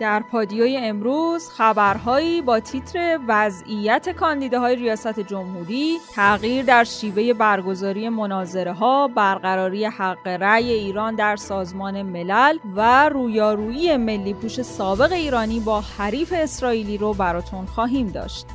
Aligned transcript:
در 0.00 0.20
پادیوی 0.20 0.76
امروز 0.76 1.48
خبرهایی 1.48 2.42
با 2.42 2.60
تیتر 2.60 3.18
وضعیت 3.28 4.08
کاندیداهای 4.08 4.76
ریاست 4.76 5.20
جمهوری، 5.20 5.98
تغییر 6.14 6.64
در 6.64 6.84
شیوه 6.84 7.32
برگزاری 7.32 8.08
مناظره 8.08 8.72
ها، 8.72 9.08
برقراری 9.08 9.84
حق 9.84 10.26
رأی 10.26 10.72
ایران 10.72 11.14
در 11.14 11.36
سازمان 11.36 12.02
ملل 12.02 12.58
و 12.76 13.08
رویارویی 13.08 13.96
ملی 13.96 14.34
پوش 14.34 14.62
سابق 14.62 15.12
ایرانی 15.12 15.60
با 15.60 15.80
حریف 15.80 16.32
اسرائیلی 16.36 16.98
رو 16.98 17.14
براتون 17.14 17.66
خواهیم 17.66 18.08
داشت. 18.08 18.46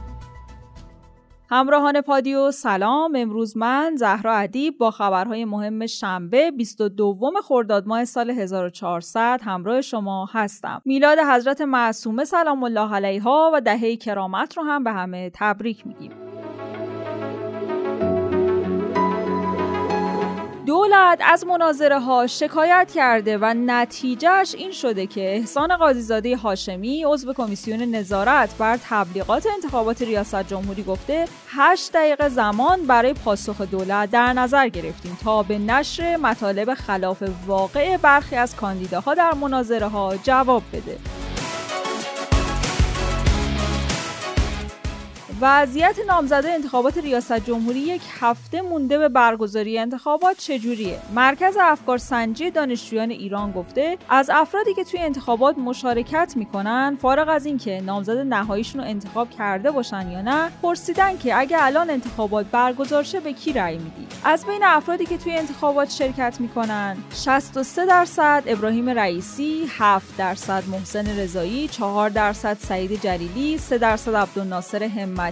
همراهان 1.52 2.02
پادیو 2.02 2.52
سلام. 2.52 3.16
امروز 3.16 3.58
من 3.58 3.96
زهرا 3.96 4.36
ادیب 4.36 4.78
با 4.78 4.92
خبرهای 4.92 5.46
مهم 5.46 5.86
شنبه 5.86 6.52
22 6.52 7.32
خرداد 7.44 7.88
ماه 7.88 8.06
سال 8.06 8.30
1400 8.30 9.42
همراه 9.44 9.82
شما 9.82 10.30
هستم. 10.32 10.82
میلاد 10.86 11.18
حضرت 11.20 11.62
معصومه 11.62 12.26
سلام 12.26 12.64
الله 12.64 12.96
علیها 12.96 13.52
و 13.54 13.62
دهه 13.62 13.96
کرامت 13.96 14.58
رو 14.58 14.64
هم 14.64 14.84
به 14.84 14.92
همه 14.92 15.32
تبریک 15.34 15.88
میگیم. 15.88 16.29
دولت 20.70 21.20
از 21.26 21.46
مناظره 21.46 22.00
ها 22.00 22.28
شکایت 22.28 22.92
کرده 22.96 23.38
و 23.38 23.54
نتیجهش 23.58 24.56
این 24.56 24.72
شده 24.72 25.08
که 25.08 25.22
احسان 25.22 25.78
قاضیزاده 25.78 26.38
هاشمی 26.38 27.04
عضو 27.08 27.34
کمیسیون 27.34 27.82
نظارت 27.82 28.58
بر 28.58 28.80
تبلیغات 28.90 29.48
انتخابات 29.56 30.02
ریاست 30.02 30.48
جمهوری 30.48 30.84
گفته 30.84 31.26
8 31.48 31.92
دقیقه 31.94 32.30
زمان 32.30 32.88
برای 32.88 33.14
پاسخ 33.14 33.62
دولت 33.62 34.12
در 34.12 34.34
نظر 34.34 34.68
گرفتیم 34.68 35.18
تا 35.24 35.44
به 35.44 35.60
نشر 35.60 36.18
مطالب 36.18 36.74
خلاف 36.74 37.24
واقع 37.48 37.98
برخی 37.98 38.36
از 38.36 38.56
کاندیداها 38.56 39.14
در 39.14 39.34
مناظره 39.34 39.88
ها 39.88 40.18
جواب 40.24 40.64
بده. 40.74 41.19
وضعیت 45.42 45.96
نامزده 46.08 46.50
انتخابات 46.52 46.98
ریاست 46.98 47.40
جمهوری 47.40 47.80
یک 47.80 48.02
هفته 48.20 48.62
مونده 48.62 48.98
به 48.98 49.10
برگزاری 49.10 49.80
انتخابات 49.80 50.38
چجوریه؟ 50.38 51.00
مرکز 51.16 51.58
افکار 51.62 51.98
سنجی 51.98 52.52
دانشجویان 52.52 53.10
ایران 53.10 53.52
گفته 53.52 53.98
از 54.10 54.30
افرادی 54.34 54.74
که 54.74 54.84
توی 54.84 55.00
انتخابات 55.00 55.58
مشارکت 55.58 56.34
می‌کنن 56.36 56.98
فارغ 57.02 57.30
از 57.30 57.46
اینکه 57.46 57.82
نامزد 57.82 58.18
نهاییشون 58.18 58.82
رو 58.82 58.88
انتخاب 58.88 59.30
کرده 59.30 59.72
باشن 59.72 60.12
یا 60.12 60.22
نه 60.22 60.52
پرسیدن 60.62 61.18
که 61.18 61.40
اگه 61.40 61.58
الان 61.60 61.90
انتخابات 61.90 62.46
برگزار 62.46 63.04
شه 63.04 63.20
به 63.20 63.34
کی 63.34 63.54
رأی 63.54 63.78
میدی؟ 63.78 64.08
از 64.24 64.46
بین 64.46 64.64
افرادی 64.64 65.06
که 65.06 65.18
توی 65.18 65.34
انتخابات 65.34 65.90
شرکت 65.90 66.38
می‌کنن 66.40 66.98
63 67.14 67.86
درصد 67.86 68.44
ابراهیم 68.46 68.90
رئیسی 68.90 69.70
7 69.78 70.18
درصد 70.18 70.64
محسن 70.68 71.20
رضایی 71.20 71.68
4 71.68 72.10
درصد 72.10 72.58
سعید 72.60 73.02
جلیلی 73.02 73.58
3 73.58 73.78
درصد 73.78 74.16
عبدالناصر 74.16 74.84
همت 74.84 75.29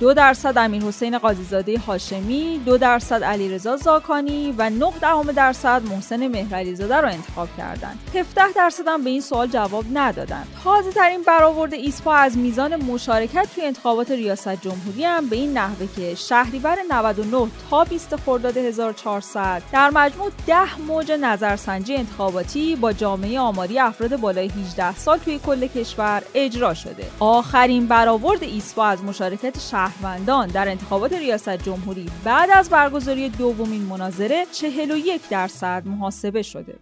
دو 0.00 0.14
درصد 0.14 0.58
امیر 0.58 0.82
حسین 0.82 1.18
قاضیزاده 1.18 1.78
هاشمی 1.78 2.60
دو 2.66 2.78
درصد 2.78 3.24
علیرضا 3.24 3.76
زاکانی 3.76 4.54
و 4.58 4.70
9 4.70 4.92
دهم 5.00 5.32
درصد 5.32 5.82
محسن 5.90 6.26
مهرعلیزاده 6.26 7.00
را 7.00 7.08
انتخاب 7.08 7.48
کردند. 7.58 7.98
17 8.14 8.52
درصد 8.52 8.88
هم 8.88 9.04
به 9.04 9.10
این 9.10 9.20
سوال 9.20 9.46
جواب 9.46 9.84
ندادند. 9.92 10.46
تازه 10.64 10.92
ترین 10.92 11.22
برآورد 11.22 11.74
ایسپا 11.74 12.14
از 12.14 12.38
میزان 12.38 12.76
مشارکت 12.76 13.48
توی 13.54 13.64
انتخابات 13.64 14.10
ریاست 14.10 14.62
جمهوری 14.62 15.04
هم 15.04 15.28
به 15.28 15.36
این 15.36 15.58
نحوه 15.58 15.86
که 15.96 16.14
شهریور 16.14 16.76
99 16.90 17.50
تا 17.70 17.84
20 17.84 18.16
خرداد 18.16 18.56
1400 18.56 19.62
در 19.72 19.90
مجموع 19.90 20.30
10 20.46 20.80
موج 20.80 21.12
نظرسنجی 21.12 21.94
انتخاباتی 21.94 22.76
با 22.76 22.92
جامعه 22.92 23.40
آماری 23.40 23.78
افراد 23.78 24.16
بالای 24.16 24.48
18 24.48 24.96
سال 24.96 25.18
توی 25.18 25.40
کل 25.46 25.66
کشور 25.66 26.22
اجرا 26.34 26.74
شده. 26.74 27.06
آخرین 27.20 27.86
برآورد 27.86 28.42
ایسپا 28.42 28.84
از 28.84 29.04
مشارکت 29.04 29.25
مشارکت 29.26 29.60
شهروندان 29.60 30.48
در 30.48 30.68
انتخابات 30.68 31.12
ریاست 31.12 31.56
جمهوری 31.62 32.06
بعد 32.24 32.50
از 32.50 32.70
برگزاری 32.70 33.28
دومین 33.28 33.82
مناظره 33.82 34.46
41 34.52 35.28
درصد 35.28 35.82
محاسبه 35.86 36.42
شده. 36.42 36.78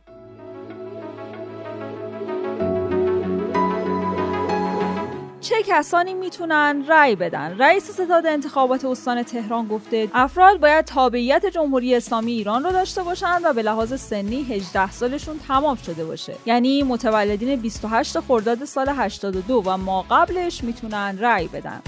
چه 5.41 5.55
کسانی 5.67 6.15
می‌تونن 6.15 6.85
رأی 6.89 7.17
بدن؟ 7.17 7.59
رئیس 7.59 7.91
ستاد 7.91 8.27
انتخابات 8.27 8.85
استان 8.85 9.23
تهران 9.23 9.69
گفته 9.69 10.09
افراد 10.15 10.61
باید 10.61 10.85
تابعیت 10.85 11.47
جمهوری 11.47 11.95
اسلامی 11.95 12.33
ایران 12.33 12.65
رو 12.65 12.73
داشته 12.73 13.03
باشند 13.03 13.41
و 13.45 13.53
به 13.53 13.63
لحاظ 13.63 14.01
سنی 14.01 14.43
18 14.43 14.91
سالشون 14.91 15.39
تمام 15.49 15.77
شده 15.77 16.05
باشه. 16.05 16.35
یعنی 16.47 16.83
متولدین 16.83 17.61
28 17.61 18.21
خرداد 18.21 18.65
سال 18.65 18.89
82 18.89 19.63
و 19.67 19.77
ما 19.77 20.05
قبلش 20.11 20.65
می‌تونن 20.65 21.19
رأی 21.21 21.49
بدن. 21.49 21.83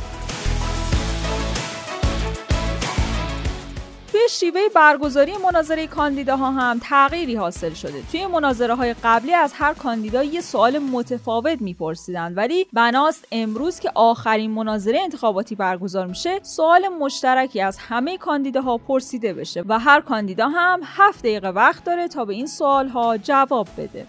شیوه 4.31 4.61
برگزاری 4.75 5.33
مناظره 5.37 5.87
کاندیداها 5.87 6.51
هم 6.51 6.81
تغییری 6.83 7.35
حاصل 7.35 7.75
شده. 7.75 8.03
توی 8.13 8.27
مناظره 8.27 8.75
های 8.75 8.95
قبلی 9.05 9.35
از 9.35 9.53
هر 9.55 9.75
کاندیدا 9.75 10.23
یه 10.23 10.41
سوال 10.41 10.79
متفاوت 10.79 11.61
میپرسیدن 11.61 12.35
ولی 12.35 12.67
بناست 12.73 13.25
امروز 13.33 13.81
که 13.81 13.91
آخرین 13.95 14.51
مناظره 14.51 15.01
انتخاباتی 15.01 15.55
برگزار 15.55 16.07
میشه 16.07 16.41
سوال 16.43 16.89
مشترکی 16.89 17.61
از 17.61 17.79
همه 17.79 18.19
کاندیداها 18.19 18.79
پرسیده 18.79 19.33
بشه 19.33 19.65
و 19.69 19.79
هر 19.79 20.01
کاندیدا 20.01 20.49
هم 20.49 20.81
هفت 20.85 21.19
دقیقه 21.19 21.49
وقت 21.49 21.85
داره 21.85 22.09
تا 22.09 22.25
به 22.25 22.35
این 22.35 22.47
سوال 22.47 22.89
ها 22.89 23.19
جواب 23.19 23.69
بده. 23.79 24.07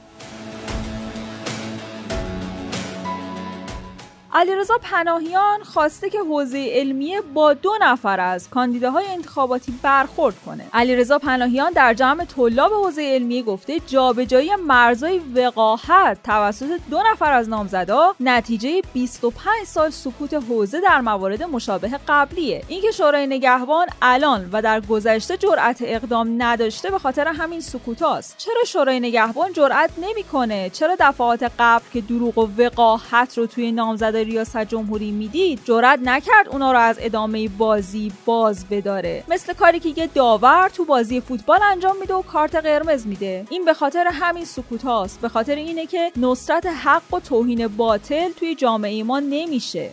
علیرضا 4.37 4.77
پناهیان 4.81 5.63
خواسته 5.63 6.09
که 6.09 6.19
حوزه 6.19 6.69
علمیه 6.71 7.21
با 7.21 7.53
دو 7.53 7.71
نفر 7.81 8.19
از 8.19 8.49
کاندیداهای 8.49 9.05
انتخاباتی 9.05 9.79
برخورد 9.81 10.35
کنه. 10.45 10.65
علیرضا 10.73 11.19
پناهیان 11.19 11.71
در 11.71 11.93
جمع 11.93 12.25
طلاب 12.25 12.73
حوزه 12.73 13.01
علمیه 13.01 13.43
گفته 13.43 13.79
جابجایی 13.79 14.55
مرزهای 14.55 15.19
وقاحت 15.19 16.23
توسط 16.23 16.79
دو 16.89 17.01
نفر 17.11 17.33
از 17.33 17.49
نامزدا 17.49 18.15
نتیجه 18.19 18.81
25 18.93 19.63
سال 19.65 19.89
سکوت 19.89 20.33
حوزه 20.33 20.81
در 20.81 21.01
موارد 21.01 21.43
مشابه 21.43 21.99
قبلیه. 22.07 22.63
اینکه 22.67 22.91
شورای 22.91 23.27
نگهبان 23.27 23.87
الان 24.01 24.49
و 24.51 24.61
در 24.61 24.81
گذشته 24.81 25.37
جرأت 25.37 25.77
اقدام 25.81 26.35
نداشته 26.43 26.91
به 26.91 26.99
خاطر 26.99 27.27
همین 27.27 27.61
سکوتاست. 27.61 28.37
چرا 28.37 28.63
شورای 28.67 28.99
نگهبان 28.99 29.53
جرأت 29.53 29.91
نمی‌کنه؟ 29.97 30.69
چرا 30.69 30.95
دفعات 30.99 31.51
قبل 31.59 31.85
که 31.93 32.01
دروغ 32.01 32.37
و 32.37 32.47
وقاحت 32.57 33.37
رو 33.37 33.45
توی 33.45 33.71
نامزدا 33.71 34.26
ریاست 34.27 34.57
جمهوری 34.57 35.11
می‌دید 35.11 35.59
جرأت 35.65 35.99
نکرد 36.03 36.47
اونا 36.51 36.71
رو 36.71 36.79
از 36.79 36.97
ادامه 37.01 37.47
بازی 37.47 38.11
باز 38.25 38.65
بداره. 38.69 39.23
مثل 39.27 39.53
کاری 39.53 39.79
که 39.79 39.89
یه 39.89 40.07
داور 40.07 40.69
تو 40.69 40.85
بازی 40.85 41.21
فوتبال 41.21 41.59
انجام 41.63 41.95
میده 41.99 42.13
و 42.13 42.21
کارت 42.21 42.55
قرمز 42.55 43.07
میده. 43.07 43.45
این 43.49 43.65
به 43.65 43.73
خاطر 43.73 44.07
همین 44.11 44.45
سکوت 44.45 44.83
هاست. 44.83 45.21
به 45.21 45.29
خاطر 45.29 45.55
اینه 45.55 45.85
که 45.85 46.11
نصرت 46.17 46.65
حق 46.65 47.13
و 47.13 47.19
توهین 47.19 47.67
باطل 47.67 48.31
توی 48.31 48.55
جامعه 48.55 49.03
ما 49.03 49.19
نمیشه. 49.19 49.89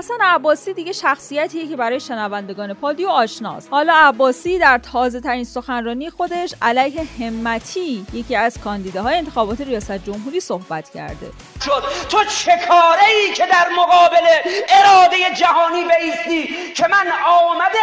حسن 0.00 0.20
عباسی 0.20 0.74
دیگه 0.74 0.92
شخصیتیه 0.92 1.68
که 1.68 1.76
برای 1.76 2.00
شنوندگان 2.00 2.74
پادیو 2.74 3.08
آشناست. 3.08 3.68
حالا 3.70 3.94
عباسی 3.96 4.58
در 4.58 4.78
تازه 4.78 5.20
ترین 5.20 5.44
سخنرانی 5.44 6.10
خودش 6.10 6.54
علیه 6.62 7.02
همتی 7.20 8.06
یکی 8.12 8.36
از 8.36 8.58
کاندیداهای 8.58 9.16
انتخابات 9.16 9.60
ریاست 9.60 9.92
جمهوری 9.92 10.40
صحبت 10.40 10.90
کرده. 10.90 11.30
شد. 11.64 11.82
تو 12.08 12.24
چه 12.24 12.52
کاره 12.68 13.04
ای 13.04 13.32
که 13.32 13.46
در 13.46 13.68
مقابل 13.76 14.26
اراده 14.68 15.16
جهانی 15.36 15.84
بیستی 15.84 16.54
که 16.74 16.86
من 16.88 17.06
آمده 17.26 17.78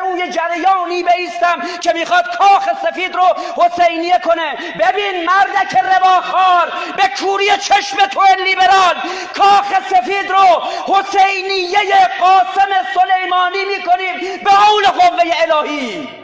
رو 0.00 0.09
جریانی 0.90 1.02
بیستم 1.02 1.80
که 1.80 1.92
می‌خواد 1.92 2.36
کاخ 2.38 2.68
سفید 2.82 3.14
رو 3.14 3.34
حسینیه 3.56 4.18
کنه. 4.18 4.54
ببین 4.80 5.24
مردک 5.24 5.76
رواخار 5.76 6.72
به 6.96 7.02
کوری 7.18 7.46
چشم 7.46 7.96
تو 8.06 8.20
لیبرال 8.44 8.94
کاخ 9.36 9.66
سفید 9.90 10.30
رو 10.30 10.62
حسین 10.86 11.20
عینیه 11.26 12.08
قاسم 12.20 12.68
سلیمانی 12.94 13.64
می‌کنیم 13.64 14.38
به 14.44 14.50
حول 14.50 14.86
قوه 14.86 15.22
الهی. 15.42 16.19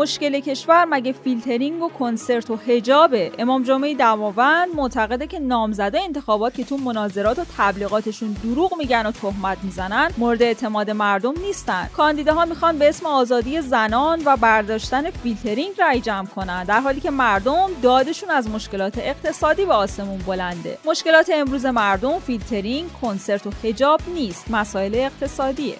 مشکل 0.00 0.40
کشور 0.40 0.84
مگه 0.84 1.12
فیلترینگ 1.12 1.82
و 1.82 1.88
کنسرت 1.88 2.50
و 2.50 2.56
حجابه؟ 2.56 3.32
امام 3.38 3.62
جمعه 3.62 3.94
دماوند 3.94 4.68
معتقده 4.74 5.26
که 5.26 5.38
نامزدهای 5.38 6.00
انتخابات 6.00 6.54
که 6.54 6.64
تو 6.64 6.76
مناظرات 6.76 7.38
و 7.38 7.44
تبلیغاتشون 7.58 8.36
دروغ 8.42 8.74
میگن 8.78 9.06
و 9.06 9.12
تهمت 9.12 9.58
می‌زنن 9.62 10.10
مورد 10.18 10.42
اعتماد 10.42 10.90
مردم 10.90 11.34
نیستن. 11.40 11.88
کاندیداها 11.96 12.44
می‌خوان 12.44 12.78
به 12.78 12.88
اسم 12.88 13.06
آزادی 13.06 13.60
زنان 13.60 14.22
و 14.24 14.36
برداشتن 14.36 15.10
فیلترینگ 15.10 15.80
رای 15.80 16.00
جمع 16.00 16.26
کنن 16.26 16.64
در 16.64 16.80
حالی 16.80 17.00
که 17.00 17.10
مردم 17.10 17.68
دادشون 17.82 18.30
از 18.30 18.50
مشکلات 18.50 18.98
اقتصادی 18.98 19.64
به 19.64 19.72
آسمون 19.72 20.18
بلنده. 20.18 20.78
مشکلات 20.84 21.30
امروز 21.34 21.66
مردم 21.66 22.18
فیلترینگ 22.18 22.90
کنسرت 23.02 23.46
و 23.46 23.50
حجاب 23.62 24.00
نیست. 24.14 24.50
مسائل 24.50 24.94
اقتصادیه. 24.94 25.76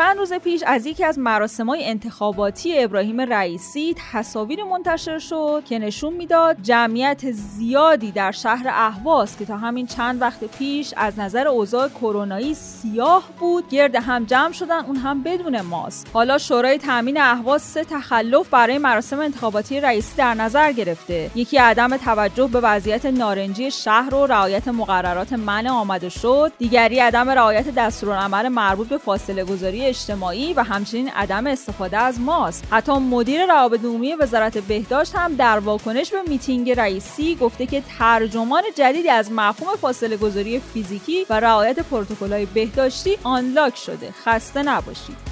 چند 0.00 0.18
روز 0.18 0.32
پیش 0.32 0.62
از 0.66 0.86
یکی 0.86 1.04
از 1.04 1.18
مراسمهای 1.18 1.84
انتخاباتی 1.84 2.78
ابراهیم 2.78 3.20
رئیسی 3.20 3.94
تصاویر 4.12 4.64
منتشر 4.64 5.18
شد 5.18 5.62
که 5.68 5.78
نشون 5.78 6.12
می‌داد 6.12 6.56
جمعیت 6.62 7.30
زیادی 7.30 8.12
در 8.12 8.30
شهر 8.30 8.68
اهواز 8.68 9.36
که 9.36 9.44
تا 9.44 9.56
همین 9.56 9.86
چند 9.86 10.22
وقت 10.22 10.44
پیش 10.44 10.94
از 10.96 11.18
نظر 11.18 11.48
اوضاع 11.48 11.88
کرونایی 11.88 12.54
سیاه 12.54 13.28
بود 13.38 13.68
گرد 13.68 13.94
هم 13.94 14.24
جمع 14.24 14.52
شدن 14.52 14.84
اون 14.84 14.96
هم 14.96 15.22
بدون 15.22 15.60
ماسک. 15.60 16.06
حالا 16.12 16.38
شورای 16.38 16.78
تامین 16.78 17.20
اهواز 17.20 17.62
سه 17.62 17.84
تخلف 17.84 18.48
برای 18.48 18.78
مراسم 18.78 19.20
انتخاباتی 19.20 19.80
رئیسی 19.80 20.16
در 20.16 20.34
نظر 20.34 20.72
گرفته. 20.72 21.30
یکی 21.34 21.56
عدم 21.56 21.96
توجه 21.96 22.46
به 22.46 22.60
وضعیت 22.60 23.06
نارنجی 23.06 23.70
شهر 23.70 24.14
و 24.14 24.26
رعایت 24.26 24.68
مقررات 24.68 25.32
منع 25.32 25.70
آمده 25.70 26.08
شد. 26.08 26.52
دیگری 26.58 26.98
عدم 26.98 27.30
رعایت 27.30 27.74
دستورالعمل 27.74 28.48
مربوط 28.48 28.88
به 28.88 28.98
فاصله 28.98 29.44
گذاری 29.44 29.89
اجتماعی 29.90 30.52
و 30.52 30.62
همچنین 30.62 31.08
عدم 31.08 31.46
استفاده 31.46 31.98
از 31.98 32.20
ماسک. 32.20 32.64
حتی 32.70 32.92
مدیر 32.92 33.46
روابط 33.46 33.84
عمومی 33.84 34.14
وزارت 34.14 34.58
بهداشت 34.58 35.14
هم 35.14 35.34
در 35.34 35.58
واکنش 35.58 36.10
به 36.10 36.22
میتینگ 36.28 36.70
رئیسی 36.70 37.34
گفته 37.36 37.66
که 37.66 37.82
ترجمان 37.98 38.62
جدیدی 38.76 39.10
از 39.10 39.32
مفهوم 39.32 39.76
فاصله 39.76 40.16
گذاری 40.16 40.60
فیزیکی 40.60 41.26
و 41.30 41.40
رعایت 41.40 41.78
پروتکل‌های 41.78 42.46
بهداشتی 42.46 43.18
آنلاک 43.24 43.76
شده. 43.76 44.12
خسته 44.24 44.62
نباشید. 44.62 45.29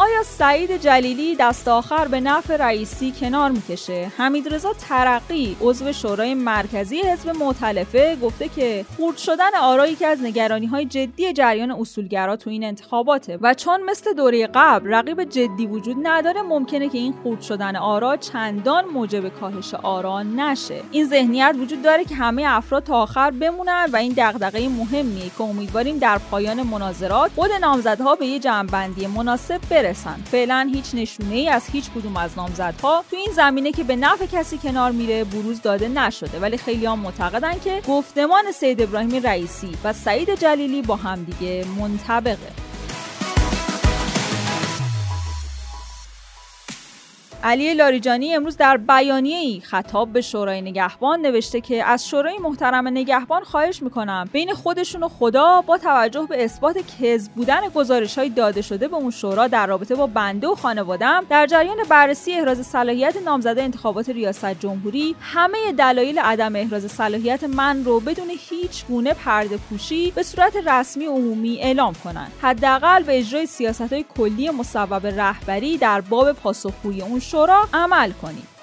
آیا 0.00 0.22
سعید 0.22 0.80
جلیلی 0.80 1.36
دست 1.36 1.68
آخر 1.68 2.08
به 2.08 2.20
نفع 2.20 2.56
رئیسی 2.56 3.12
کنار 3.20 3.50
می‌کشه؟ 3.50 4.12
حمیدرضا 4.16 4.72
ترقی 4.72 5.56
عضو 5.60 5.92
شورای 5.92 6.34
مرکزی 6.34 7.00
حزب 7.00 7.30
معتلفه 7.30 8.16
گفته 8.16 8.48
که 8.48 8.84
خورد 8.96 9.16
شدن 9.16 9.54
آرایی 9.62 9.94
که 9.94 10.06
از 10.06 10.22
نگرانی 10.22 10.66
های 10.66 10.84
جدی 10.84 11.32
جریان 11.32 11.70
اصولگرا 11.70 12.36
تو 12.36 12.50
این 12.50 12.64
انتخاباته 12.64 13.38
و 13.42 13.54
چون 13.54 13.82
مثل 13.82 14.12
دوره 14.12 14.46
قبل 14.54 14.94
رقیب 14.94 15.24
جدی 15.24 15.66
وجود 15.66 15.96
نداره 16.02 16.42
ممکنه 16.42 16.88
که 16.88 16.98
این 16.98 17.14
خورد 17.22 17.40
شدن 17.40 17.76
آرا 17.76 18.16
چندان 18.16 18.84
موجب 18.84 19.28
کاهش 19.28 19.74
آرا 19.74 20.22
نشه. 20.22 20.82
این 20.90 21.04
ذهنیت 21.04 21.54
وجود 21.58 21.82
داره 21.82 22.04
که 22.04 22.14
همه 22.14 22.44
افراد 22.46 22.84
تا 22.84 23.02
آخر 23.02 23.30
بمونن 23.30 23.86
و 23.92 23.96
این 23.96 24.14
دغدغه 24.16 24.68
مهمیه 24.68 25.30
که 25.38 25.42
امیدواریم 25.42 25.98
در 25.98 26.18
پایان 26.18 26.62
مناظرات 26.62 27.30
خود 27.34 27.52
نامزدها 27.52 28.14
به 28.14 28.26
یه 28.26 28.38
جمعبندی 28.38 29.06
مناسب 29.06 29.60
برسن. 29.88 30.16
فعلا 30.24 30.70
هیچ 30.74 30.94
نشونه 30.94 31.34
ای 31.34 31.48
از 31.48 31.66
هیچ 31.66 31.90
کدوم 31.90 32.16
از 32.16 32.30
نامزدها 32.36 33.04
تو 33.10 33.16
این 33.16 33.32
زمینه 33.32 33.72
که 33.72 33.84
به 33.84 33.96
نفع 33.96 34.26
کسی 34.26 34.58
کنار 34.58 34.90
میره 34.90 35.24
بروز 35.24 35.62
داده 35.62 35.88
نشده. 35.88 36.38
ولی 36.38 36.58
خیلی 36.58 36.86
هم 36.86 36.98
معتقدن 36.98 37.58
که 37.64 37.82
گفتمان 37.88 38.52
سید 38.52 38.82
ابراهیم 38.82 39.22
رئیسی 39.22 39.70
و 39.84 39.92
سعید 39.92 40.34
جلیلی 40.34 40.82
با 40.82 40.96
همدیگه 40.96 41.64
منطبقه. 41.78 42.67
علی 47.42 47.74
لاریجانی 47.74 48.34
امروز 48.34 48.56
در 48.56 48.76
بیانیه 48.76 49.38
ای 49.38 49.60
خطاب 49.60 50.12
به 50.12 50.20
شورای 50.20 50.60
نگهبان 50.60 51.20
نوشته 51.20 51.60
که 51.60 51.84
از 51.84 52.08
شورای 52.08 52.38
محترم 52.38 52.88
نگهبان 52.88 53.44
خواهش 53.44 53.82
می‌کنم 53.82 54.28
بین 54.32 54.52
خودشون 54.54 55.02
و 55.02 55.08
خدا 55.08 55.60
با 55.60 55.78
توجه 55.78 56.26
به 56.28 56.44
اثبات 56.44 56.78
کذب 56.78 57.32
بودن 57.32 57.60
گزارش 57.74 58.18
های 58.18 58.28
داده 58.28 58.62
شده 58.62 58.88
به 58.88 58.96
اون 58.96 59.10
شورا 59.10 59.48
در 59.48 59.66
رابطه 59.66 59.94
با 59.94 60.06
بنده 60.06 60.48
و 60.48 60.54
خانوادم 60.54 61.26
در 61.30 61.46
جریان 61.46 61.76
بررسی 61.88 62.32
احراز 62.32 62.66
صلاحیت 62.66 63.16
نامزده 63.24 63.62
انتخابات 63.62 64.08
ریاست 64.08 64.60
جمهوری 64.60 65.16
همه 65.20 65.72
دلایل 65.78 66.18
عدم 66.18 66.56
احراز 66.56 66.90
صلاحیت 66.90 67.44
من 67.44 67.84
رو 67.84 68.00
بدون 68.00 68.28
هیچ 68.50 68.86
گونه 68.86 69.14
پرده 69.14 69.56
پوشی 69.56 70.10
به 70.10 70.22
صورت 70.22 70.56
رسمی 70.66 71.04
عمومی 71.04 71.58
اعلام 71.62 71.94
کنند 72.04 72.32
حداقل 72.42 73.02
به 73.02 73.18
اجرای 73.18 73.46
سیاست 73.46 73.92
های 73.92 74.04
کلی 74.16 74.50
مصوب 74.50 75.06
رهبری 75.06 75.76
در 75.76 76.00
باب 76.00 76.32
پاسخگویی 76.32 77.02
اون 77.02 77.20
شورا 77.30 77.68
عمل 77.74 78.12
کنید 78.12 78.57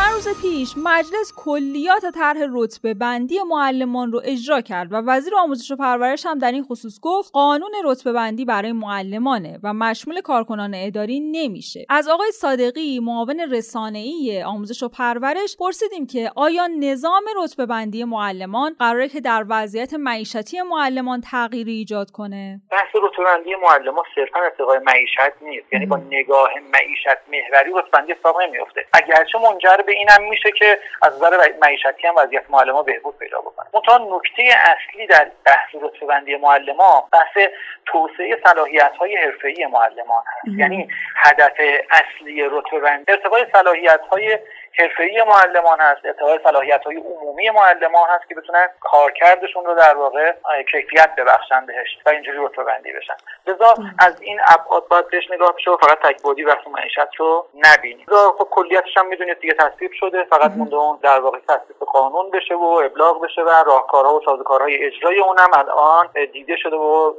چند 0.00 0.12
روز 0.12 0.42
پیش 0.42 0.74
مجلس 0.76 1.32
کلیات 1.36 2.06
طرح 2.14 2.38
رتبه 2.52 2.94
بندی 2.94 3.38
معلمان 3.48 4.12
رو 4.12 4.20
اجرا 4.24 4.60
کرد 4.60 4.92
و 4.92 4.96
وزیر 4.96 5.34
آموزش 5.36 5.70
و 5.70 5.76
پرورش 5.76 6.26
هم 6.26 6.38
در 6.38 6.52
این 6.52 6.62
خصوص 6.62 7.00
گفت 7.02 7.32
قانون 7.32 7.70
رتبه 7.84 8.12
بندی 8.12 8.44
برای 8.44 8.72
معلمانه 8.72 9.58
و 9.62 9.72
مشمول 9.72 10.20
کارکنان 10.20 10.74
اداری 10.74 11.20
نمیشه. 11.20 11.86
از 11.88 12.08
آقای 12.08 12.32
صادقی 12.32 13.00
معاون 13.00 13.40
رسانه‌ای 13.50 14.42
آموزش 14.42 14.82
و 14.82 14.88
پرورش 14.88 15.56
پرسیدیم 15.58 16.06
که 16.06 16.30
آیا 16.36 16.66
نظام 16.66 17.22
رتبه 17.42 17.66
بندی 17.66 18.04
معلمان 18.04 18.76
قراره 18.78 19.08
که 19.08 19.20
در 19.20 19.44
وضعیت 19.48 19.94
معیشتی 19.94 20.62
معلمان 20.62 21.20
تغییری 21.20 21.72
ایجاد 21.72 22.10
کنه؟ 22.10 22.60
بحث 22.70 22.96
رتبه 23.02 23.24
بندی 23.24 23.54
معلمان 23.62 24.04
صرفا 24.14 24.40
ارتقای 24.40 24.78
معیشت 24.78 25.42
نیست. 25.42 25.72
یعنی 25.72 25.86
با 25.86 25.96
نگاه 25.96 26.50
معیشت 26.72 27.20
محوری 27.32 27.70
رتبه 27.74 27.90
بندی 27.92 28.12
اتفاق 28.12 28.42
نمیفته 28.42 28.80
اگرچه 28.92 29.38
منجر 29.38 29.89
به 29.90 29.96
اینم 29.96 30.28
میشه 30.28 30.52
که 30.52 30.78
از 31.02 31.16
نظر 31.16 31.52
معیشتی 31.62 32.06
هم 32.06 32.14
وضعیت 32.16 32.42
معلمان 32.50 32.84
بهبود 32.84 33.18
پیدا 33.18 33.40
بکنه. 33.40 33.66
منتها 33.74 33.98
نکته 34.16 34.42
اصلی 34.42 35.06
در 35.06 35.30
بحث 35.44 35.68
رتبه 35.82 36.06
بندی 36.06 36.36
معلمان 36.36 37.02
بحث 37.12 37.48
توسعه 37.86 38.38
صلاحیت 38.44 38.92
های 38.98 39.16
حرفه‌ای 39.16 39.66
معلمان 39.66 40.22
هست. 40.26 40.58
یعنی 40.58 40.88
هدف 41.16 41.52
اصلی 41.90 42.42
رتبه 42.50 42.80
بندی 42.80 43.12
ارتقای 43.12 43.46
صلاحیت 43.52 44.00
های 44.10 44.38
حرفه‌ای 44.78 45.22
معلمان 45.22 45.80
هست 45.80 46.04
ارتقای 46.04 46.38
صلاحیت 46.44 46.84
های 46.84 46.96
عمومی 46.96 47.50
معلمان 47.50 48.08
هست 48.08 48.28
که 48.28 48.34
بتونن 48.34 48.68
کارکردشون 48.80 49.64
رو 49.64 49.74
در 49.74 49.96
واقع 49.96 50.32
کیفیت 50.72 51.14
ببخشن 51.18 51.66
بهش 51.66 51.98
و 52.06 52.08
اینجوری 52.08 52.38
رتبه 52.38 52.64
بندی 52.64 52.92
بشن. 52.92 53.14
لذا 53.46 53.74
از 53.98 54.20
این 54.20 54.40
ابعاد 54.46 54.88
باید 54.88 55.08
بهش 55.08 55.30
نگاه 55.30 55.54
بشه 55.56 55.70
و 55.70 55.76
فقط 55.76 55.98
تکبودی 55.98 56.44
بحث 56.44 56.66
معیشت 56.66 57.14
رو 57.18 57.46
نبینیم 57.54 58.06
خب 58.38 58.48
کلیتش 58.50 58.96
هم 58.96 59.06
می‌دونید 59.06 59.38
دیگه 59.40 59.54
تصویب 59.54 59.92
شده 59.92 60.24
فقط 60.24 60.50
مونده 60.50 60.76
اون 60.76 60.98
در 61.02 61.20
واقع 61.20 61.38
تصویب 61.38 61.78
قانون 61.78 62.30
بشه 62.30 62.54
و 62.54 62.64
ابلاغ 62.64 63.24
بشه 63.24 63.42
و 63.42 63.50
راهکارها 63.66 64.14
و 64.14 64.20
سازوکارهای 64.24 64.84
اجرای 64.84 65.20
اونم 65.20 65.48
الان 65.52 66.08
دیده 66.32 66.56
شده 66.56 66.76
و 66.76 67.14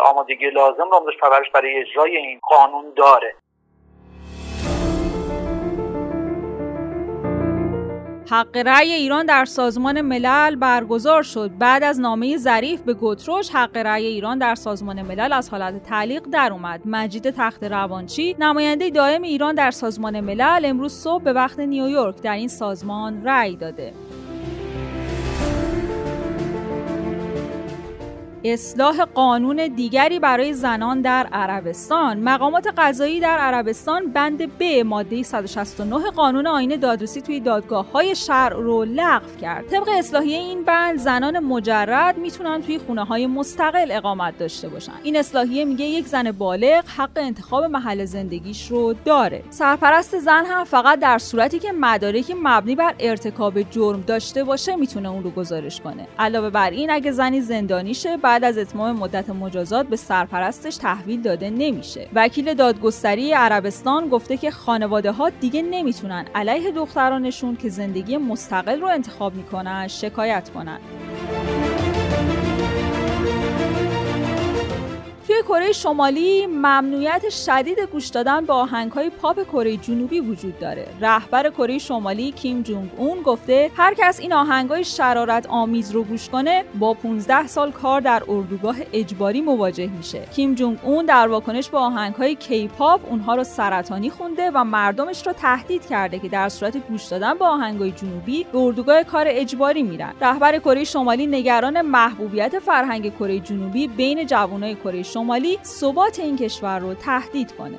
آمادگی 0.00 0.50
لازم 0.50 0.90
رو 0.90 0.94
آموزش 0.94 1.16
پرورش 1.20 1.50
برای 1.50 1.80
اجرای 1.80 2.16
این 2.16 2.40
قانون 2.42 2.92
داره. 2.96 3.34
حق 8.30 8.56
رأی 8.56 8.92
ایران 8.92 9.26
در 9.26 9.44
سازمان 9.44 10.00
ملل 10.00 10.56
برگزار 10.56 11.22
شد. 11.22 11.50
بعد 11.58 11.84
از 11.84 12.00
نامه 12.00 12.36
ظریف 12.36 12.80
به 12.80 12.94
گتروش 12.94 13.50
حق 13.50 13.76
رأی 13.76 14.06
ایران 14.06 14.38
در 14.38 14.54
سازمان 14.54 15.02
ملل 15.02 15.32
از 15.32 15.50
حالت 15.50 15.82
تعلیق 15.82 16.22
در 16.32 16.52
اومد. 16.52 16.80
مجید 16.84 17.30
تخت 17.30 17.64
روانچی 17.64 18.36
نماینده 18.38 18.90
دائم 18.90 19.22
ایران 19.22 19.54
در 19.54 19.70
سازمان 19.70 20.20
ملل 20.20 20.64
امروز 20.64 20.92
صبح 20.92 21.22
به 21.22 21.32
وقت 21.32 21.58
نیویورک 21.58 22.22
در 22.22 22.34
این 22.34 22.48
سازمان 22.48 23.24
رأی 23.24 23.56
داده. 23.56 23.92
اصلاح 28.46 29.04
قانون 29.04 29.66
دیگری 29.66 30.18
برای 30.18 30.54
زنان 30.54 31.00
در 31.00 31.26
عربستان. 31.32 32.18
مقامات 32.18 32.66
قضایی 32.76 33.20
در 33.20 33.38
عربستان 33.38 34.12
بند 34.12 34.58
ب 34.58 34.62
ماده 34.84 35.22
169 35.22 36.10
قانون 36.10 36.46
آین 36.46 36.76
دادرسی 36.76 37.20
توی 37.20 37.40
دادگاه 37.40 37.92
های 37.92 38.14
شرع 38.14 38.56
رو 38.56 38.84
لغو 38.84 39.36
کرد. 39.40 39.66
طبق 39.66 39.88
اصلاحیه 39.88 40.38
این 40.38 40.64
بند 40.64 40.98
زنان 40.98 41.38
مجرد 41.38 42.18
می‌تونن 42.18 42.62
توی 42.62 42.78
خونه 42.78 43.04
های 43.04 43.26
مستقل 43.26 43.90
اقامت 43.90 44.38
داشته 44.38 44.68
باشن. 44.68 44.92
این 45.02 45.16
اصلاحیه 45.16 45.64
میگه 45.64 45.84
یک 45.84 46.06
زن 46.06 46.32
بالغ 46.32 46.84
حق 46.96 47.10
انتخاب 47.16 47.64
محل 47.64 48.04
زندگیش 48.04 48.70
رو 48.70 48.94
داره. 49.04 49.42
سرپرست 49.50 50.18
زن 50.18 50.44
هم 50.44 50.64
فقط 50.64 50.98
در 51.00 51.18
صورتی 51.18 51.58
که 51.58 51.72
مدارکی 51.72 52.34
مبنی 52.42 52.76
بر 52.76 52.94
ارتکاب 53.00 53.62
جرم 53.62 54.00
داشته 54.06 54.44
باشه 54.44 54.76
می‌تونه 54.76 55.10
اون 55.10 55.22
رو 55.22 55.30
گزارش 55.30 55.80
کنه. 55.80 56.06
علاوه 56.18 56.50
بر 56.50 56.70
این 56.70 56.90
اگه 56.90 57.12
زنی 57.12 57.40
زندانی 57.40 57.94
شه 57.94 58.16
بعد 58.34 58.44
از 58.44 58.58
اتمام 58.58 58.96
مدت 58.96 59.30
مجازات 59.30 59.86
به 59.86 59.96
سرپرستش 59.96 60.76
تحویل 60.76 61.22
داده 61.22 61.50
نمیشه. 61.50 62.08
وکیل 62.14 62.54
دادگستری 62.54 63.32
عربستان 63.32 64.08
گفته 64.08 64.36
که 64.36 64.50
خانواده 64.50 65.10
ها 65.10 65.30
دیگه 65.30 65.62
نمی‌تونن 65.62 66.24
علیه 66.34 66.70
دخترانشون 66.70 67.56
که 67.56 67.68
زندگی 67.68 68.16
مستقل 68.16 68.80
رو 68.80 68.86
انتخاب 68.86 69.34
می‌کنن 69.34 69.88
شکایت 69.88 70.48
کنن. 70.48 70.78
توی 75.26 75.42
کره 75.42 75.72
شمالی 75.72 76.46
ممنوعیت 76.46 77.30
شدید 77.30 77.80
گوش 77.80 78.08
دادن 78.08 78.44
به 78.44 78.52
آهنگهای 78.52 79.10
پاپ 79.10 79.42
کره 79.52 79.76
جنوبی 79.76 80.20
وجود 80.20 80.58
داره. 80.58 80.86
رهبر 81.00 81.50
کره 81.50 81.78
شمالی 81.78 82.32
کیم 82.32 82.62
جونگ 82.62 82.90
اون 82.96 83.22
گفته 83.22 83.70
هر 83.76 83.94
کس 83.98 84.20
این 84.20 84.32
آهنگهای 84.32 84.84
شرارت 84.84 85.46
آمیز 85.46 85.90
رو 85.90 86.02
گوش 86.02 86.28
کنه 86.28 86.64
با 86.78 86.94
15 86.94 87.46
سال 87.46 87.72
کار 87.72 88.00
در 88.00 88.22
اردوگاه 88.28 88.76
اجباری 88.92 89.40
مواجه 89.40 89.86
میشه. 89.86 90.26
کیم 90.36 90.54
جونگ 90.54 90.78
اون 90.82 91.06
در 91.06 91.28
واکنش 91.28 91.68
به 91.68 91.78
آهنگهای 91.78 92.34
کیپاپ 92.34 93.00
اونها 93.10 93.34
رو 93.34 93.44
سرطانی 93.44 94.10
خونده 94.10 94.50
و 94.54 94.64
مردمش 94.64 95.26
رو 95.26 95.32
تهدید 95.32 95.86
کرده 95.86 96.18
که 96.18 96.28
در 96.28 96.48
صورت 96.48 96.76
گوش 96.76 97.04
دادن 97.04 97.38
به 97.38 97.44
آهنگهای 97.44 97.90
جنوبی 97.90 98.46
به 98.52 98.58
اردوگاه 98.58 99.02
کار 99.02 99.26
اجباری 99.28 99.82
میرن. 99.82 100.12
رهبر 100.20 100.58
کره 100.58 100.84
شمالی 100.84 101.26
نگران 101.26 101.80
محبوبیت 101.80 102.58
فرهنگ 102.58 103.14
کره 103.14 103.40
جنوبی 103.40 103.88
بین 103.88 104.26
جوانای 104.26 104.74
کره 104.74 105.02
شمالی 105.14 105.58
ثبات 105.64 106.18
این 106.18 106.36
کشور 106.36 106.78
رو 106.78 106.94
تهدید 106.94 107.52
کنه. 107.52 107.78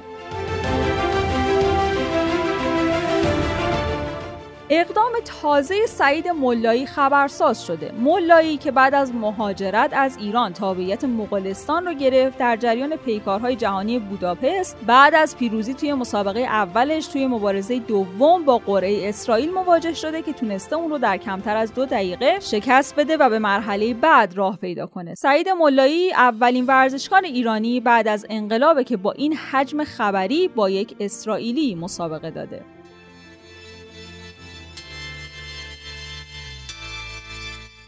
اقدام 4.78 5.12
تازه 5.42 5.86
سعید 5.86 6.28
ملایی 6.28 6.86
خبرساز 6.86 7.66
شده. 7.66 7.92
ملایی 7.92 8.58
که 8.58 8.72
بعد 8.72 8.96
از 8.96 9.16
مهاجرت 9.16 9.90
از 9.94 10.18
ایران 10.18 10.54
تابعیت 10.54 11.04
مغولستان 11.04 11.86
رو 11.86 11.94
گرفت 11.94 12.38
در 12.38 12.58
جریان 12.58 12.96
پیکارهای 12.96 13.56
جهانی 13.56 14.00
بوداپست. 14.00 14.78
بعد 14.88 15.16
از 15.16 15.38
پیروزی 15.38 15.74
توی 15.74 15.94
مسابقه 15.94 16.40
اولش 16.40 17.08
توی 17.08 17.28
مبارزه 17.28 17.80
دوم 17.80 18.46
با 18.46 18.58
قرعه 18.58 19.10
اسرائیل 19.10 19.54
مواجه 19.54 19.94
شده 19.94 20.22
که 20.22 20.34
تونسته 20.34 20.76
اون 20.76 20.90
رو 20.90 20.98
در 20.98 21.18
کمتر 21.18 21.58
از 21.58 21.74
دو 21.74 21.86
دقیقه 21.86 22.40
شکست 22.40 22.96
بده 22.96 23.18
و 23.18 23.30
به 23.30 23.40
مرحله 23.40 23.94
بعد 23.94 24.38
راه 24.38 24.58
پیدا 24.58 24.86
کنه. 24.86 25.16
سعید 25.16 25.50
ملایی 25.50 26.14
اولین 26.14 26.66
ورزشکار 26.66 27.22
ایرانی 27.22 27.80
بعد 27.80 28.08
از 28.08 28.26
انقلابه 28.30 28.84
که 28.84 28.98
با 28.98 29.12
این 29.12 29.34
حجم 29.34 29.84
خبری 29.84 30.48
با 30.48 30.70
یک 30.70 30.96
اسرائیلی 31.00 31.76
مسابقه 31.76 32.32
داده. 32.32 32.75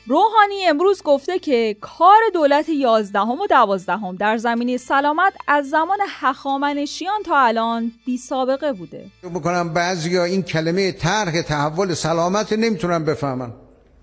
روحانی 0.09 0.65
امروز 0.65 1.03
گفته 1.03 1.39
که 1.39 1.77
کار 1.81 2.19
دولت 2.33 2.69
11 2.69 3.19
و 3.19 3.47
12 3.49 3.97
در 4.19 4.37
زمینه 4.37 4.77
سلامت 4.77 5.33
از 5.47 5.69
زمان 5.69 5.97
هخامنشیان 6.07 7.23
تا 7.25 7.37
الان 7.37 7.91
بی 8.05 8.17
سابقه 8.17 8.73
بوده. 8.73 9.05
بکنم 9.33 9.73
بعضی 9.73 10.17
این 10.17 10.43
کلمه 10.43 10.91
طرح 10.91 11.41
تحول 11.41 11.93
سلامت 11.93 12.53
نمی‌تونن 12.53 13.05
بفهمن. 13.05 13.53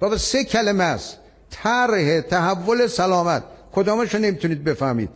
بابا 0.00 0.16
سه 0.16 0.44
کلمه 0.44 0.84
است. 0.84 1.18
طرح 1.50 2.20
تحول 2.20 2.86
سلامت 2.86 3.42
کدامش 3.72 4.14
نمی‌تونید 4.14 4.64
بفهمید. 4.64 5.10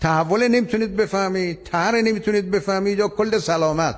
تحول 0.00 0.48
نمی‌تونید 0.48 0.96
بفهمید، 0.96 1.62
طرح 1.64 2.00
نمی‌تونید 2.00 2.50
بفهمید 2.50 2.98
یا 2.98 3.08
کل 3.08 3.38
سلامت. 3.38 3.96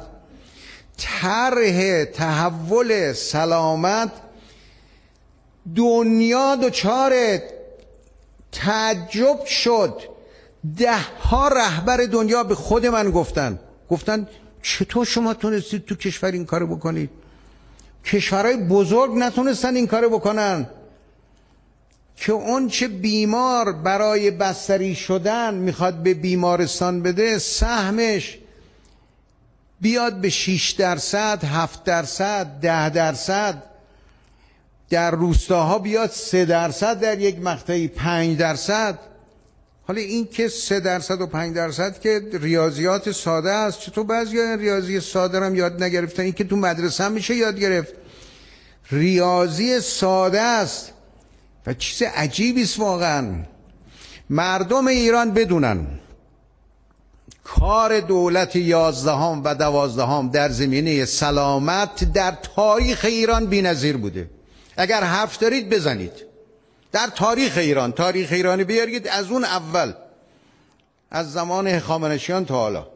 طرح 0.98 2.04
تحول 2.04 3.12
سلامت 3.12 4.10
دنیا 5.76 6.56
دچار 6.56 7.12
تعجب 8.52 9.44
شد. 9.44 10.00
ده 10.78 10.98
ها 11.22 11.48
رهبر 11.48 11.96
دنیا 11.96 12.44
به 12.44 12.54
خود 12.54 12.86
من 12.86 13.10
گفتن. 13.10 13.58
گفتن 13.90 14.28
چطور 14.62 15.06
شما 15.06 15.34
تونستید 15.34 15.84
تو 15.84 15.94
کشور 15.94 16.32
این 16.32 16.44
کارو 16.44 16.66
بکنید؟ 16.66 17.10
کشورهای 18.04 18.56
بزرگ 18.56 19.12
نتونستن 19.16 19.76
این 19.76 19.86
کارو 19.86 20.10
بکنن. 20.10 20.66
که 22.16 22.32
اون 22.32 22.68
چه 22.68 22.88
بیمار 22.88 23.72
برای 23.72 24.30
بستری 24.30 24.94
شدن 24.94 25.54
می‌خواد 25.54 25.94
به 25.94 26.14
بیمارستان 26.14 27.02
بده 27.02 27.38
سهمش 27.38 28.38
بیاد 29.80 30.20
به 30.20 30.30
6 30.30 30.70
درصد 30.70 31.44
7 31.44 31.84
درصد 31.84 32.46
10 32.60 32.90
درصد 32.90 33.69
در 34.90 35.10
روستاها 35.10 35.78
بیاد 35.78 36.10
سه 36.10 36.44
درصد 36.44 37.00
در 37.00 37.20
یک 37.20 37.38
مقطعی 37.38 37.88
پنج 37.88 38.38
درصد. 38.38 38.98
حالا 39.82 40.00
این 40.00 40.26
که 40.26 40.48
سه 40.48 40.80
درصد 40.80 41.20
و 41.20 41.26
پنج 41.26 41.56
درصد 41.56 42.00
که 42.00 42.22
ریاضیات 42.32 43.12
ساده 43.12 43.50
است 43.50 43.80
چطور 43.80 44.04
بعضی 44.04 44.56
ریاضی 44.58 45.00
ساده 45.00 45.40
هم 45.40 45.54
یاد 45.54 45.82
نگرفتن؟ 45.82 46.22
این 46.22 46.32
که 46.32 46.44
تو 46.44 46.56
مدرسه 46.56 47.04
هم 47.04 47.12
میشه 47.12 47.34
یاد 47.34 47.58
گرفت. 47.58 47.92
ریاضی 48.90 49.80
ساده 49.80 50.40
است. 50.40 50.92
و 51.66 51.74
چیز 51.74 52.02
عجیبی 52.02 52.62
است 52.62 52.78
واقعا. 52.78 53.34
مردم 54.30 54.86
ایران 54.86 55.30
بدونن. 55.30 55.86
کار 57.44 58.00
دولت 58.00 58.56
یازدهم 58.56 59.40
و 59.44 59.54
دوازدهم 59.54 60.30
در 60.30 60.48
زمینه 60.48 61.04
سلامت 61.04 62.12
در 62.12 62.38
تاریخ 62.56 63.04
ایران 63.04 63.46
بی‌نظیر 63.46 63.96
بوده. 63.96 64.30
اگر 64.76 65.04
حرف 65.04 65.38
دارید 65.38 65.68
بزنید. 65.68 66.12
در 66.92 67.06
تاریخ 67.06 67.58
ایران 67.58 67.92
تاریخ 67.92 68.32
ایرانی 68.32 68.64
بیارید. 68.64 69.08
از 69.08 69.30
اون 69.30 69.44
اول 69.44 69.92
از 71.10 71.32
زمان 71.32 71.66
هخامنشیان 71.66 72.44
تا 72.44 72.54
حالا. 72.54 72.86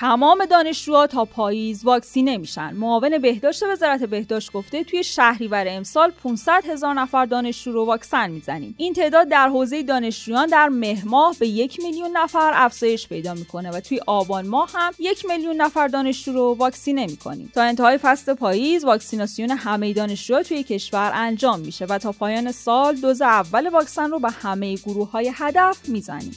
تمام 0.00 0.44
دانشجوها 0.44 1.06
تا 1.06 1.24
پاییز 1.24 1.84
واکسینه 1.84 2.36
میشن. 2.36 2.74
معاون 2.74 3.18
بهداشت 3.18 3.62
وزارت 3.62 4.04
بهداشت 4.04 4.52
گفته 4.52 4.84
توی 4.84 5.04
شهریور 5.04 5.64
امسال 5.68 6.10
500 6.10 6.64
هزار 6.66 6.94
نفر 6.94 7.26
دانشجو 7.26 7.72
رو 7.72 7.84
واکسن 7.84 8.30
می‌زنیم. 8.30 8.74
این 8.78 8.92
تعداد 8.92 9.28
در 9.28 9.48
حوزه 9.48 9.82
دانشجویان 9.82 10.46
در 10.46 10.68
مه 10.68 11.02
ماه 11.04 11.36
به 11.40 11.48
یک 11.48 11.80
میلیون 11.80 12.16
نفر 12.16 12.52
افزایش 12.54 13.08
پیدا 13.08 13.34
می‌کنه 13.34 13.70
و 13.70 13.80
توی 13.80 14.00
آبان 14.06 14.46
ماه 14.46 14.70
هم 14.74 14.92
یک 14.98 15.26
میلیون 15.26 15.56
نفر 15.56 15.88
دانشجو 15.88 16.32
رو 16.32 16.56
واکسینه 16.58 17.06
می‌کنیم. 17.06 17.52
تا 17.54 17.62
انتهای 17.62 17.98
فصل 17.98 18.34
پاییز 18.34 18.84
واکسیناسیون 18.84 19.50
همه 19.50 19.92
دانشجوها 19.92 20.42
توی 20.42 20.62
کشور 20.62 21.10
انجام 21.14 21.60
میشه 21.60 21.84
و 21.84 21.98
تا 21.98 22.12
پایان 22.12 22.52
سال 22.52 22.94
دوز 22.94 23.22
اول 23.22 23.68
واکسن 23.68 24.10
رو 24.10 24.18
به 24.18 24.30
همه 24.30 24.74
گروه 24.74 25.10
های 25.10 25.32
هدف 25.34 25.88
می‌زنیم. 25.88 26.36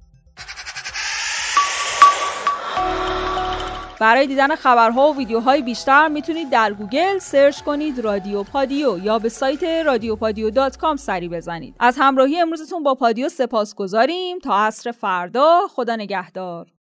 برای 4.01 4.27
دیدن 4.27 4.55
خبرها 4.55 5.11
و 5.11 5.17
ویدیوهای 5.17 5.61
بیشتر 5.61 6.07
می‌تونید 6.07 6.49
در 6.49 6.73
گوگل 6.73 7.17
search 7.17 7.61
کنید 7.61 7.99
رادیو 7.99 8.43
پادیو 8.43 8.97
یا 8.97 9.19
به 9.19 9.29
سایت 9.29 9.63
رادیوپادیو 9.63 10.49
dot 10.49 10.77
com 10.77 10.95
سری 10.95 11.29
بزنید. 11.29 11.75
از 11.79 11.97
همراهی 11.99 12.41
امروزتون 12.41 12.83
با 12.83 12.95
پادیو 12.95 13.29
سپاسگزاریم 13.29 14.39
تا 14.39 14.55
عصر 14.55 14.91
فردا 14.91 15.59
خدا 15.75 15.95
نگهدار. 15.95 16.65